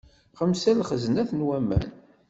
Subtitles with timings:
[0.37, 1.85] Xemsa n lxeznat n waman.